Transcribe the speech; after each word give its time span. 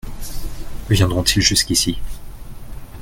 Viendront-ils 0.89 1.43
jusqu’ici? 1.43 1.99